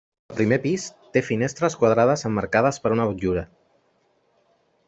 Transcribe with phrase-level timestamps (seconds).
[0.31, 0.85] El primer pis
[1.17, 3.45] té finestres quadrades emmarcades per una motllura.